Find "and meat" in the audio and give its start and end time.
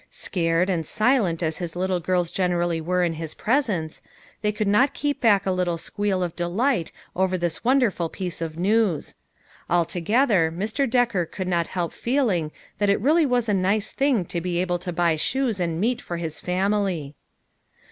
15.59-16.01